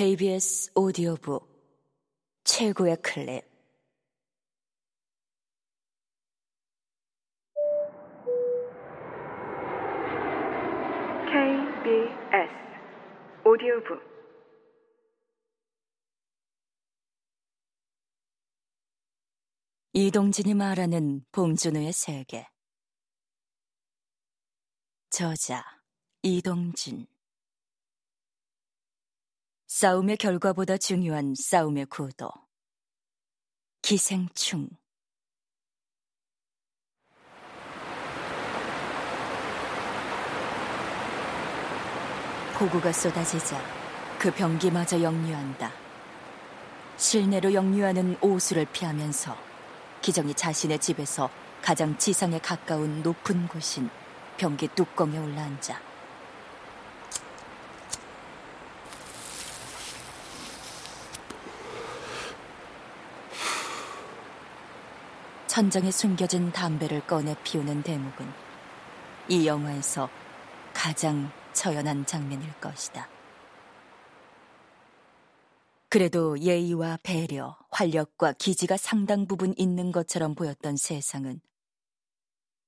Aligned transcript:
KBS 0.00 0.72
오디오북 0.74 1.46
최고의 2.44 2.96
클립. 3.02 3.44
KBS 11.26 12.50
오디오북. 13.44 14.00
이동진이 19.92 20.54
말하는 20.54 21.26
봉준호의 21.30 21.92
세계. 21.92 22.46
저자 25.10 25.62
이동진 26.22 27.06
싸움의 29.70 30.16
결과보다 30.16 30.76
중요한 30.76 31.32
싸움의 31.36 31.86
구도 31.86 32.28
기생충 33.82 34.68
폭우가 42.58 42.92
쏟아지자 42.92 43.62
그 44.18 44.32
병기마저 44.32 45.00
역류한다. 45.00 45.72
실내로 46.96 47.54
역류하는 47.54 48.16
오수를 48.20 48.66
피하면서 48.72 49.36
기정이 50.02 50.34
자신의 50.34 50.80
집에서 50.80 51.30
가장 51.62 51.96
지상에 51.96 52.40
가까운 52.40 53.04
높은 53.04 53.46
곳인 53.46 53.88
변기 54.36 54.66
뚜껑에 54.66 55.16
올라앉아 55.16 55.89
천장에 65.60 65.90
숨겨진 65.90 66.52
담배를 66.52 67.06
꺼내 67.06 67.36
피우는 67.44 67.82
대목은 67.82 68.26
이 69.28 69.46
영화에서 69.46 70.08
가장 70.72 71.30
처연한 71.52 72.06
장면일 72.06 72.50
것이다. 72.62 73.06
그래도 75.90 76.38
예의와 76.38 77.00
배려, 77.02 77.58
활력과 77.72 78.32
기지가 78.38 78.78
상당 78.78 79.26
부분 79.26 79.52
있는 79.58 79.92
것처럼 79.92 80.34
보였던 80.34 80.78
세상은 80.78 81.42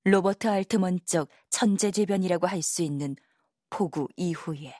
로버트 0.03 0.47
알트먼적 0.47 1.29
천재지변이라고 1.49 2.45
할 2.45 2.61
수 2.61 2.83
있는 2.83 3.15
폭우 3.71 4.07
이후에 4.17 4.79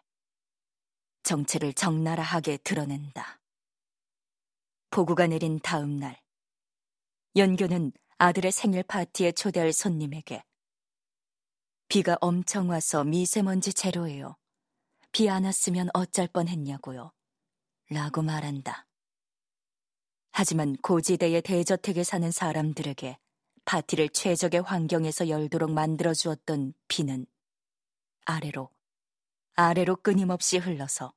정체를 1.24 1.74
적나라하게 1.74 2.58
드러낸다. 2.58 3.42
폭우가 4.92 5.26
내린 5.26 5.60
다음 5.64 5.98
날, 5.98 6.22
연교는 7.36 7.92
아들의 8.24 8.54
생일 8.54 8.84
파티에 8.84 9.34
초대할 9.34 9.74
손님에게 9.74 10.46
비가 11.90 12.18
엄청 12.22 12.70
와서 12.70 13.04
미세먼지 13.04 13.74
제로예요. 13.74 14.38
비 15.12 15.28
안 15.28 15.44
왔으면 15.44 15.90
어쩔 15.94 16.30
뻔 16.30 16.48
했냐고요. 16.48 17.12
라고 17.90 18.22
말한다. 18.22 18.88
하지만 20.32 20.78
고지대의 20.78 21.42
대저택에 21.42 22.06
사는 22.06 22.32
사람들에게 22.32 23.18
파티를 23.66 24.08
최적의 24.08 24.62
환경에서 24.62 25.28
열도록 25.28 25.72
만들어 25.74 26.14
주었던 26.14 26.74
비는 26.88 27.26
아래로, 28.24 28.70
아래로 29.56 29.98
끊임없이 29.98 30.60
흘러서 30.60 31.14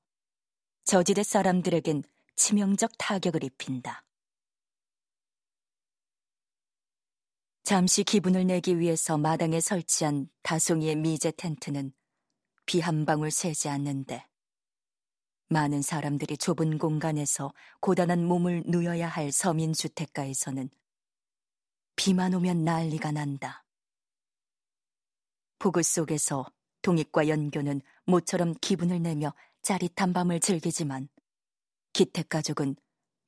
저지대 0.82 1.22
사람들에겐 1.22 2.02
치명적 2.34 2.98
타격을 2.98 3.44
입힌다. 3.44 4.05
잠시 7.66 8.04
기분을 8.04 8.46
내기 8.46 8.78
위해서 8.78 9.18
마당에 9.18 9.58
설치한 9.58 10.28
다송이의 10.44 10.94
미제 10.94 11.32
텐트는 11.32 11.92
비 12.64 12.78
한 12.78 13.04
방울 13.04 13.32
새지 13.32 13.68
않는데 13.68 14.24
많은 15.48 15.82
사람들이 15.82 16.38
좁은 16.38 16.78
공간에서 16.78 17.52
고단한 17.80 18.24
몸을 18.24 18.62
누여야 18.66 19.08
할 19.08 19.32
서민 19.32 19.72
주택가에서는 19.72 20.70
비만 21.96 22.34
오면 22.34 22.62
난리가 22.62 23.10
난다. 23.10 23.64
폭우 25.58 25.82
속에서 25.82 26.46
동익과 26.82 27.26
연교는 27.26 27.80
모처럼 28.04 28.54
기분을 28.60 29.02
내며 29.02 29.34
짜릿한 29.62 30.12
밤을 30.12 30.38
즐기지만 30.38 31.08
기택 31.92 32.28
가족은 32.28 32.76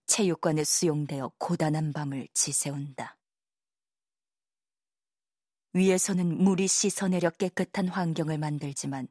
체육관에 0.06 0.62
수용되어 0.62 1.32
고단한 1.38 1.92
밤을 1.92 2.28
지새운다. 2.34 3.17
위에서는 5.78 6.42
물이 6.42 6.66
씻어내려 6.66 7.30
깨끗한 7.30 7.86
환경을 7.86 8.36
만들지만 8.36 9.06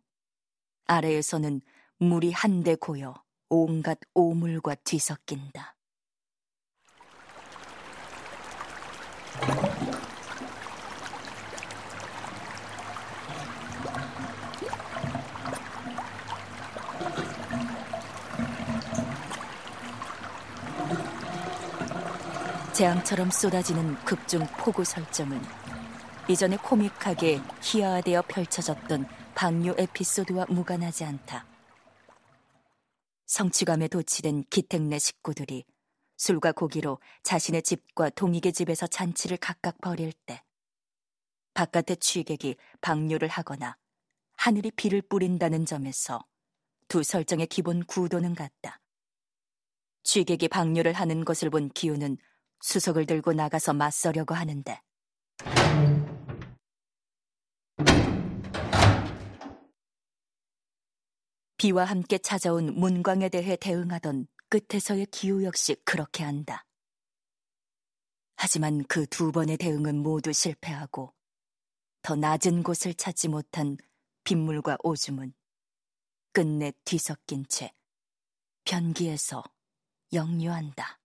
아래에서는 0.85 1.61
물이 2.00 2.33
한데 2.33 2.75
고여 2.75 3.16
온갖 3.50 3.97
오물과 4.13 4.75
뒤섞인다. 4.83 5.77
재앙처럼 22.73 23.31
쏟아지는 23.31 23.95
극중 24.03 24.45
폭우 24.57 24.83
설정은 24.83 25.41
이전에 26.29 26.57
코믹하게 26.57 27.39
희화화되어 27.61 28.23
펼쳐졌던 28.23 29.07
방류 29.33 29.75
에피소드와 29.77 30.47
무관하지 30.49 31.05
않다. 31.05 31.45
성취감에 33.27 33.88
도취된 33.88 34.43
기택내 34.49 34.99
식구들이 34.99 35.63
술과 36.17 36.51
고기로 36.51 36.99
자신의 37.23 37.61
집과 37.63 38.09
동익의 38.09 38.51
집에서 38.51 38.88
잔치를 38.88 39.38
각각 39.38 39.79
벌일 39.79 40.11
때 40.25 40.43
바깥의 41.53 41.97
취객이 41.97 42.57
방류를 42.81 43.29
하거나 43.29 43.77
하늘이 44.35 44.71
비를 44.71 45.01
뿌린다는 45.01 45.65
점에서 45.65 46.25
두 46.89 47.03
설정의 47.03 47.47
기본 47.47 47.85
구도는 47.85 48.35
같다. 48.35 48.81
취객이 50.03 50.49
방류를 50.49 50.91
하는 50.91 51.23
것을 51.23 51.49
본 51.49 51.69
기우는 51.69 52.17
수석을 52.61 53.05
들고 53.05 53.31
나가서 53.33 53.73
맞서려고 53.73 54.35
하는데 54.35 54.81
비와 61.57 61.85
함께 61.85 62.19
찾아온 62.19 62.75
문광에 62.75 63.29
대해 63.29 63.56
대응하던 63.56 64.28
끝에서의 64.50 65.07
기후 65.07 65.44
역시 65.44 65.75
그렇게 65.84 66.23
한다. 66.23 66.66
하지만 68.35 68.84
그 68.85 69.07
두 69.07 69.31
번의 69.31 69.57
대응은 69.57 69.97
모두 69.97 70.31
실패하고 70.31 71.13
더 72.03 72.16
낮은 72.16 72.62
곳을 72.62 72.94
찾지 72.94 73.29
못한 73.29 73.78
빗물과 74.23 74.78
오줌은 74.84 75.34
끝내 76.31 76.72
뒤섞인 76.85 77.45
채 77.47 77.74
변기에서 78.63 79.44
역류한다. 80.13 81.00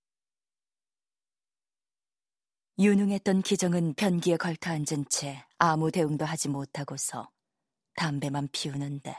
유능했던 2.78 3.42
기정은 3.42 3.94
변기에 3.94 4.36
걸터 4.36 4.70
앉은 4.70 5.06
채 5.08 5.44
아무 5.56 5.90
대응도 5.90 6.24
하지 6.26 6.48
못하고서 6.48 7.30
담배만 7.94 8.48
피우는데 8.52 9.16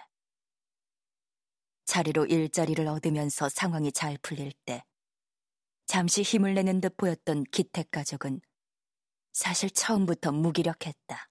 자리로 1.85 2.25
일자리를 2.25 2.85
얻으면서 2.87 3.49
상황이 3.49 3.91
잘 3.91 4.17
풀릴 4.21 4.51
때 4.65 4.83
잠시 5.85 6.21
힘을 6.21 6.53
내는 6.53 6.81
듯 6.81 6.95
보였던 6.97 7.43
기택 7.51 7.91
가족은 7.91 8.41
사실 9.33 9.69
처음부터 9.69 10.31
무기력했다. 10.31 11.29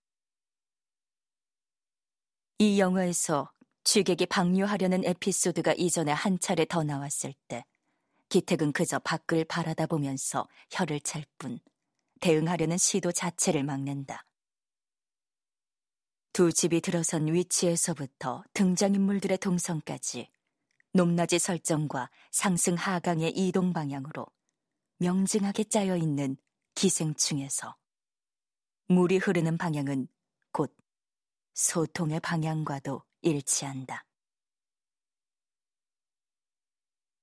이 2.59 2.79
영화에서 2.79 3.51
취객이 3.85 4.27
방류하려는 4.27 5.05
에피소드가 5.05 5.75
이전에 5.77 6.13
한 6.13 6.39
차례 6.39 6.65
더 6.65 6.85
나왔을 6.85 7.35
때 7.49 7.65
기택은 8.29 8.73
그저 8.73 8.99
밖을 8.99 9.45
바라다 9.45 9.87
보면서 9.87 10.49
혀를 10.71 11.01
찰 11.01 11.25
뿐 11.39 11.59
대응하려는 12.21 12.79
시도 12.79 13.11
자체를 13.11 13.65
막는다. 13.65 14.25
두 16.33 16.53
집이 16.53 16.81
들어선 16.81 17.27
위치에서부터 17.33 18.45
등장인물들의 18.55 19.39
동선까지 19.39 20.31
높낮이 20.93 21.39
설정과 21.39 22.11
상승 22.31 22.75
하강의 22.75 23.31
이동 23.31 23.73
방향으로 23.73 24.27
명징하게 24.99 25.65
짜여 25.65 25.97
있는 25.97 26.37
기생충에서 26.75 27.77
물이 28.89 29.19
흐르는 29.19 29.57
방향은 29.57 30.09
곧 30.53 30.77
소통의 31.55 32.21
방향과도 32.21 33.03
일치한다. 33.23 34.05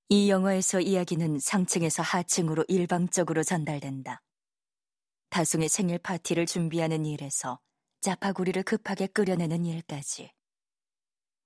이 0.08 0.28
영화에서 0.28 0.80
이야기는 0.80 1.38
상층에서 1.38 2.02
하층으로 2.02 2.64
일방적으로 2.66 3.44
전달된다. 3.44 4.20
다송의 5.28 5.68
생일 5.68 5.98
파티를 5.98 6.46
준비하는 6.46 7.06
일에서 7.06 7.60
짜파구리를 8.00 8.60
급하게 8.64 9.06
끓여내는 9.06 9.64
일까지. 9.64 10.32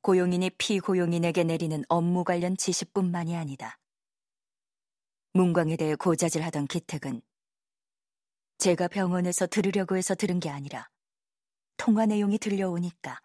고용인이 0.04 0.50
피고용인에게 0.58 1.44
내리는 1.44 1.82
업무 1.88 2.24
관련 2.24 2.58
지시뿐만이 2.58 3.34
아니다. 3.36 3.78
문광에 5.32 5.76
대해 5.78 5.94
고자질하던 5.94 6.66
기택은 6.66 7.22
제가 8.58 8.88
병원에서 8.88 9.46
들으려고 9.46 9.96
해서 9.96 10.14
들은 10.14 10.40
게 10.40 10.50
아니라 10.50 10.90
통화 11.78 12.04
내용이 12.04 12.36
들려오니까 12.36 13.18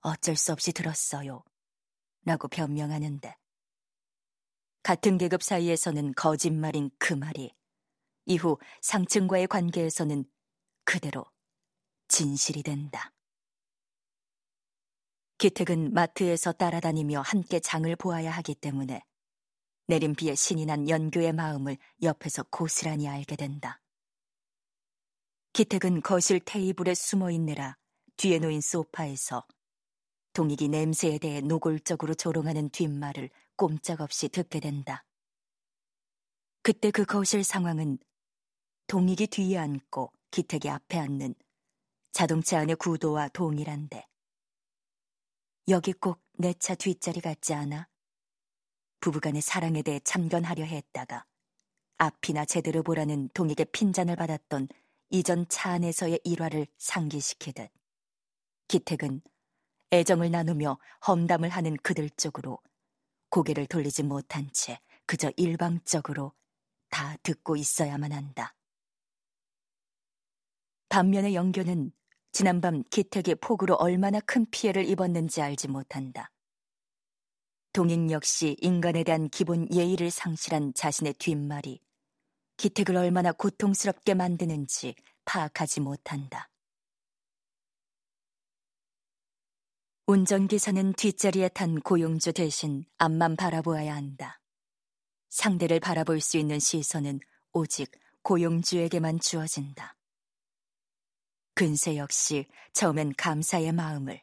어쩔 0.00 0.34
수 0.34 0.50
없이 0.50 0.72
들었어요. 0.72 1.44
라고 2.24 2.48
변명하는데 2.48 3.36
같은 4.82 5.16
계급 5.16 5.44
사이에서는 5.44 6.14
거짓말인 6.14 6.90
그 6.98 7.14
말이 7.14 7.54
이후 8.26 8.58
상층과의 8.82 9.46
관계에서는 9.46 10.24
그대로 10.84 11.24
진실이 12.08 12.64
된다. 12.64 13.12
기택은 15.40 15.94
마트에서 15.94 16.52
따라다니며 16.52 17.22
함께 17.22 17.60
장을 17.60 17.96
보아야 17.96 18.30
하기 18.30 18.56
때문에 18.56 19.02
내린 19.86 20.14
비에 20.14 20.34
신이 20.34 20.66
난 20.66 20.86
연교의 20.86 21.32
마음을 21.32 21.78
옆에서 22.02 22.42
고스란히 22.50 23.08
알게 23.08 23.36
된다. 23.36 23.80
기택은 25.54 26.02
거실 26.02 26.40
테이블에 26.40 26.92
숨어 26.92 27.30
있느라 27.30 27.78
뒤에 28.18 28.38
놓인 28.38 28.60
소파에서 28.60 29.46
동익이 30.34 30.68
냄새에 30.68 31.16
대해 31.16 31.40
노골적으로 31.40 32.16
조롱하는 32.16 32.68
뒷말을 32.68 33.30
꼼짝없이 33.56 34.28
듣게 34.28 34.60
된다. 34.60 35.06
그때 36.62 36.90
그 36.90 37.06
거실 37.06 37.44
상황은 37.44 37.96
동익이 38.88 39.28
뒤에 39.28 39.56
앉고 39.56 40.12
기택이 40.32 40.68
앞에 40.68 40.98
앉는 40.98 41.34
자동차 42.12 42.58
안의 42.58 42.76
구도와 42.76 43.28
동일한데 43.28 44.09
여기 45.70 45.92
꼭 45.92 46.20
내 46.40 46.54
차 46.54 46.74
뒷자리 46.74 47.20
같지 47.20 47.52
않아? 47.52 47.86
부부간의 49.00 49.42
사랑에 49.42 49.82
대해 49.82 50.00
참견하려 50.00 50.64
했다가 50.64 51.26
앞이나 51.98 52.46
제대로 52.46 52.82
보라는 52.82 53.28
동익의 53.34 53.66
핀잔을 53.72 54.16
받았던 54.16 54.68
이전 55.10 55.46
차 55.48 55.72
안에서의 55.72 56.20
일화를 56.24 56.66
상기시키듯 56.78 57.70
기택은 58.68 59.20
애정을 59.92 60.30
나누며 60.30 60.78
험담을 61.06 61.50
하는 61.50 61.76
그들 61.78 62.08
쪽으로 62.10 62.58
고개를 63.28 63.66
돌리지 63.66 64.02
못한 64.04 64.48
채 64.52 64.80
그저 65.04 65.30
일방적으로 65.36 66.32
다 66.88 67.16
듣고 67.22 67.56
있어야만 67.56 68.12
한다. 68.12 68.54
반면에 70.88 71.34
영교는 71.34 71.92
지난밤 72.32 72.84
기택이 72.90 73.34
폭우로 73.36 73.74
얼마나 73.74 74.20
큰 74.20 74.46
피해를 74.50 74.88
입었는지 74.88 75.42
알지 75.42 75.68
못한다. 75.68 76.30
동익 77.72 78.10
역시 78.10 78.56
인간에 78.60 79.04
대한 79.04 79.28
기본 79.28 79.72
예의를 79.72 80.10
상실한 80.10 80.72
자신의 80.74 81.14
뒷말이 81.14 81.80
기택을 82.56 82.96
얼마나 82.96 83.32
고통스럽게 83.32 84.14
만드는지 84.14 84.94
파악하지 85.24 85.80
못한다. 85.80 86.50
운전기사는 90.06 90.94
뒷자리에 90.94 91.50
탄 91.50 91.80
고용주 91.80 92.32
대신 92.32 92.84
앞만 92.98 93.36
바라보아야 93.36 93.94
한다. 93.94 94.40
상대를 95.28 95.78
바라볼 95.78 96.20
수 96.20 96.36
있는 96.36 96.58
시선은 96.58 97.20
오직 97.52 97.92
고용주에게만 98.22 99.20
주어진다. 99.20 99.99
근세 101.60 101.98
역시 101.98 102.46
처음엔 102.72 103.12
감사의 103.18 103.72
마음을, 103.72 104.22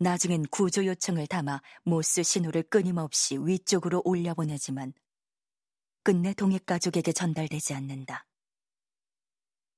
나중엔 0.00 0.46
구조 0.50 0.84
요청을 0.84 1.28
담아 1.28 1.62
모스 1.84 2.24
신호를 2.24 2.64
끊임없이 2.64 3.38
위쪽으로 3.38 4.02
올려보내지만 4.04 4.92
끝내 6.02 6.34
동익 6.34 6.66
가족에게 6.66 7.12
전달되지 7.12 7.72
않는다. 7.72 8.26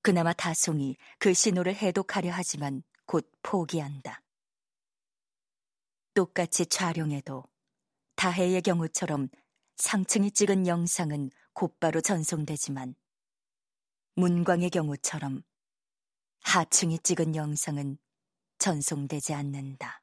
그나마 0.01 0.33
다송이 0.33 0.97
그 1.19 1.35
신호를 1.35 1.75
해독하려 1.75 2.31
하지만 2.33 2.83
곧 3.05 3.31
포기한다. 3.43 4.23
똑같이 6.15 6.65
촬영해도 6.65 7.45
다해의 8.17 8.63
경우처럼 8.63 9.29
상층이 9.77 10.31
찍은 10.31 10.67
영상은 10.67 11.29
곧바로 11.53 12.01
전송되지만 12.01 12.95
문광의 14.15 14.71
경우처럼 14.71 15.43
하층이 16.43 17.01
찍은 17.01 17.37
영상은 17.37 17.99
전송되지 18.59 19.35
않는다. 19.35 20.03